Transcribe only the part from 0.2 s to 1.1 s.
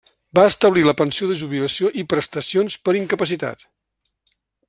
Va establir la